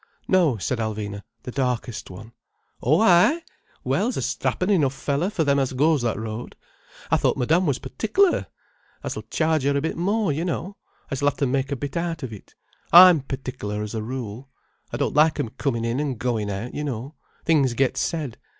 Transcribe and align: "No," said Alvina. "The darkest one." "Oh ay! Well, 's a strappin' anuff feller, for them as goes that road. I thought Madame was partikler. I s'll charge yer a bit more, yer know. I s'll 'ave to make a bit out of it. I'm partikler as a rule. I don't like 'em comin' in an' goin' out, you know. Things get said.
"No," 0.27 0.57
said 0.57 0.79
Alvina. 0.79 1.21
"The 1.43 1.51
darkest 1.51 2.09
one." 2.09 2.31
"Oh 2.81 3.01
ay! 3.01 3.43
Well, 3.83 4.11
's 4.11 4.17
a 4.17 4.23
strappin' 4.23 4.71
anuff 4.71 4.93
feller, 4.93 5.29
for 5.29 5.43
them 5.43 5.59
as 5.59 5.73
goes 5.73 6.01
that 6.01 6.17
road. 6.17 6.55
I 7.11 7.17
thought 7.17 7.37
Madame 7.37 7.67
was 7.67 7.77
partikler. 7.77 8.47
I 9.03 9.07
s'll 9.09 9.21
charge 9.29 9.63
yer 9.63 9.77
a 9.77 9.79
bit 9.81 9.95
more, 9.97 10.33
yer 10.33 10.43
know. 10.45 10.77
I 11.11 11.13
s'll 11.13 11.27
'ave 11.27 11.37
to 11.37 11.45
make 11.45 11.71
a 11.71 11.75
bit 11.75 11.95
out 11.95 12.23
of 12.23 12.33
it. 12.33 12.55
I'm 12.91 13.21
partikler 13.21 13.83
as 13.83 13.93
a 13.93 14.01
rule. 14.01 14.49
I 14.91 14.97
don't 14.97 15.13
like 15.13 15.39
'em 15.39 15.49
comin' 15.59 15.85
in 15.85 15.99
an' 15.99 16.15
goin' 16.15 16.49
out, 16.49 16.73
you 16.73 16.83
know. 16.83 17.13
Things 17.45 17.75
get 17.75 17.95
said. 17.95 18.39